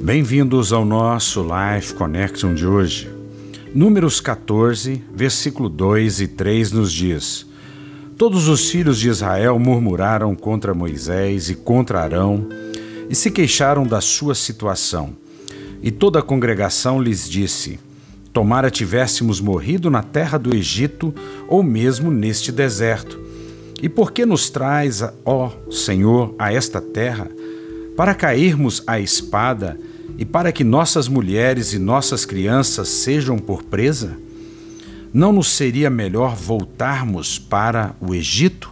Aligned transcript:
Bem-vindos 0.00 0.72
ao 0.72 0.84
nosso 0.84 1.42
Life 1.42 1.92
Connection 1.94 2.54
de 2.54 2.64
hoje. 2.64 3.10
Números 3.74 4.20
14, 4.20 5.02
versículo 5.12 5.68
2 5.68 6.20
e 6.20 6.28
3 6.28 6.70
nos 6.70 6.92
diz: 6.92 7.44
Todos 8.16 8.46
os 8.46 8.70
filhos 8.70 8.96
de 9.00 9.08
Israel 9.08 9.58
murmuraram 9.58 10.36
contra 10.36 10.72
Moisés 10.72 11.50
e 11.50 11.56
contra 11.56 12.00
Arão 12.00 12.46
e 13.10 13.14
se 13.14 13.28
queixaram 13.28 13.84
da 13.84 14.00
sua 14.00 14.36
situação. 14.36 15.16
E 15.82 15.90
toda 15.90 16.20
a 16.20 16.22
congregação 16.22 17.02
lhes 17.02 17.28
disse: 17.28 17.80
Tomara 18.32 18.70
tivéssemos 18.70 19.40
morrido 19.40 19.90
na 19.90 20.02
terra 20.04 20.38
do 20.38 20.54
Egito 20.54 21.12
ou 21.48 21.60
mesmo 21.60 22.08
neste 22.08 22.52
deserto. 22.52 23.20
E 23.82 23.88
por 23.88 24.12
que 24.12 24.24
nos 24.24 24.48
traz, 24.48 25.02
ó 25.24 25.50
Senhor, 25.68 26.36
a 26.38 26.52
esta 26.52 26.80
terra? 26.80 27.28
Para 27.96 28.14
cairmos 28.14 28.80
à 28.86 29.00
espada 29.00 29.76
e 30.18 30.24
para 30.24 30.50
que 30.50 30.64
nossas 30.64 31.06
mulheres 31.06 31.72
e 31.72 31.78
nossas 31.78 32.24
crianças 32.24 32.88
sejam 32.88 33.38
por 33.38 33.62
presa? 33.62 34.18
Não 35.14 35.32
nos 35.32 35.48
seria 35.48 35.88
melhor 35.88 36.34
voltarmos 36.34 37.38
para 37.38 37.94
o 38.00 38.12
Egito? 38.12 38.68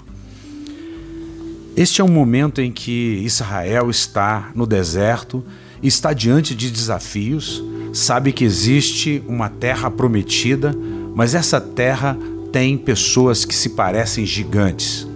Este 1.77 2.01
é 2.01 2.05
um 2.05 2.09
momento 2.09 2.61
em 2.61 2.73
que 2.73 3.23
Israel 3.25 3.89
está 3.89 4.51
no 4.57 4.67
deserto, 4.67 5.45
está 5.81 6.13
diante 6.13 6.53
de 6.53 6.69
desafios, 6.69 7.63
sabe 7.93 8.33
que 8.33 8.45
existe 8.45 9.23
uma 9.29 9.49
terra 9.49 9.89
prometida, 9.89 10.75
mas 11.15 11.35
essa 11.35 11.61
terra 11.61 12.19
tem 12.51 12.77
pessoas 12.77 13.45
que 13.45 13.55
se 13.55 13.71
parecem 13.71 14.27
gigantes. 14.27 15.07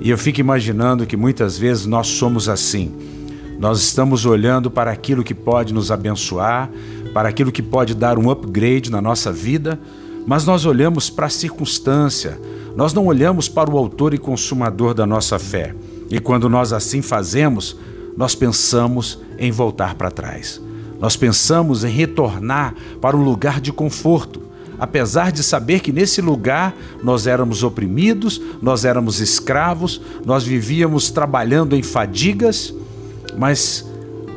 E 0.00 0.10
eu 0.10 0.18
fico 0.18 0.40
imaginando 0.40 1.06
que 1.06 1.16
muitas 1.16 1.56
vezes 1.56 1.86
nós 1.86 2.08
somos 2.08 2.48
assim. 2.48 2.92
Nós 3.62 3.78
estamos 3.78 4.26
olhando 4.26 4.68
para 4.72 4.90
aquilo 4.90 5.22
que 5.22 5.32
pode 5.32 5.72
nos 5.72 5.92
abençoar, 5.92 6.68
para 7.14 7.28
aquilo 7.28 7.52
que 7.52 7.62
pode 7.62 7.94
dar 7.94 8.18
um 8.18 8.28
upgrade 8.28 8.90
na 8.90 9.00
nossa 9.00 9.30
vida, 9.30 9.78
mas 10.26 10.44
nós 10.44 10.66
olhamos 10.66 11.08
para 11.08 11.26
a 11.26 11.30
circunstância, 11.30 12.40
nós 12.74 12.92
não 12.92 13.06
olhamos 13.06 13.48
para 13.48 13.70
o 13.70 13.78
autor 13.78 14.14
e 14.14 14.18
consumador 14.18 14.94
da 14.94 15.06
nossa 15.06 15.38
fé. 15.38 15.76
E 16.10 16.18
quando 16.18 16.48
nós 16.48 16.72
assim 16.72 17.00
fazemos, 17.00 17.76
nós 18.16 18.34
pensamos 18.34 19.20
em 19.38 19.52
voltar 19.52 19.94
para 19.94 20.10
trás. 20.10 20.60
Nós 20.98 21.16
pensamos 21.16 21.84
em 21.84 21.92
retornar 21.92 22.74
para 23.00 23.16
o 23.16 23.22
lugar 23.22 23.60
de 23.60 23.72
conforto, 23.72 24.42
apesar 24.76 25.30
de 25.30 25.44
saber 25.44 25.78
que 25.78 25.92
nesse 25.92 26.20
lugar 26.20 26.74
nós 27.00 27.28
éramos 27.28 27.62
oprimidos, 27.62 28.42
nós 28.60 28.84
éramos 28.84 29.20
escravos, 29.20 30.00
nós 30.26 30.42
vivíamos 30.42 31.12
trabalhando 31.12 31.76
em 31.76 31.82
fadigas, 31.84 32.74
mas 33.36 33.86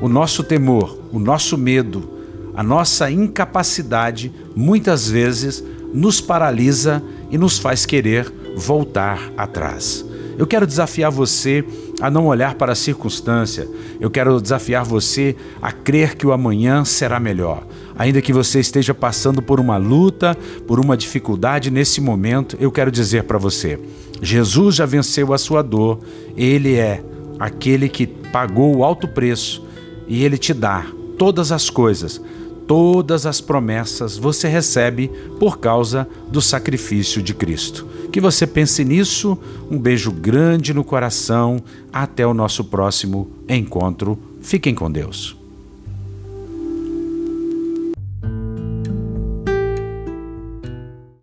o 0.01 0.07
nosso 0.07 0.43
temor, 0.43 0.97
o 1.11 1.19
nosso 1.19 1.57
medo, 1.57 2.09
a 2.55 2.63
nossa 2.63 3.09
incapacidade 3.11 4.31
muitas 4.55 5.09
vezes 5.09 5.63
nos 5.93 6.21
paralisa 6.21 7.03
e 7.29 7.37
nos 7.37 7.57
faz 7.57 7.85
querer 7.85 8.31
voltar 8.55 9.31
atrás. 9.37 10.05
Eu 10.37 10.45
quero 10.45 10.67
desafiar 10.67 11.11
você 11.11 11.63
a 12.01 12.09
não 12.09 12.27
olhar 12.27 12.55
para 12.55 12.73
a 12.73 12.75
circunstância. 12.75 13.67
Eu 14.01 14.09
quero 14.09 14.41
desafiar 14.41 14.83
você 14.83 15.35
a 15.61 15.71
crer 15.71 16.15
que 16.15 16.27
o 16.27 16.33
amanhã 16.33 16.83
será 16.83 17.19
melhor. 17.19 17.65
Ainda 17.97 18.21
que 18.21 18.33
você 18.33 18.59
esteja 18.59 18.93
passando 18.93 19.41
por 19.41 19.59
uma 19.59 19.77
luta, 19.77 20.37
por 20.67 20.79
uma 20.79 20.97
dificuldade 20.97 21.71
nesse 21.71 22.01
momento, 22.01 22.57
eu 22.59 22.69
quero 22.69 22.91
dizer 22.91 23.23
para 23.23 23.37
você: 23.37 23.79
Jesus 24.21 24.75
já 24.75 24.85
venceu 24.85 25.33
a 25.33 25.37
sua 25.37 25.61
dor, 25.61 25.99
ele 26.35 26.75
é 26.75 27.01
aquele 27.39 27.87
que 27.87 28.05
pagou 28.35 28.75
o 28.75 28.83
alto 28.83 29.07
preço 29.07 29.63
e 30.09 30.25
ele 30.25 30.37
te 30.37 30.53
dá 30.53 30.85
todas 31.17 31.53
as 31.53 31.69
coisas 31.69 32.21
todas 32.67 33.25
as 33.25 33.39
promessas 33.39 34.17
você 34.17 34.49
recebe 34.49 35.09
por 35.39 35.57
causa 35.57 36.05
do 36.27 36.41
sacrifício 36.41 37.21
de 37.21 37.33
Cristo. 37.33 37.87
Que 38.11 38.19
você 38.19 38.45
pense 38.45 38.83
nisso. 38.83 39.37
Um 39.69 39.77
beijo 39.77 40.11
grande 40.11 40.73
no 40.73 40.83
coração. 40.83 41.61
Até 41.93 42.25
o 42.25 42.33
nosso 42.33 42.63
próximo 42.63 43.29
encontro. 43.47 44.17
Fiquem 44.41 44.73
com 44.73 44.91
Deus. 44.91 45.37